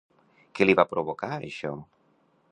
Què 0.59 0.65
li 0.67 0.75
va 0.79 0.85
provocar 0.93 1.29
això? 1.35 1.75